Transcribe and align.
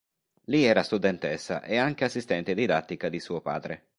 Lì 0.45 0.63
era 0.63 0.81
studentessa 0.81 1.61
e 1.61 1.77
anche 1.77 2.05
assistente 2.05 2.55
didattica 2.55 3.07
di 3.07 3.19
suo 3.19 3.39
padre. 3.39 3.85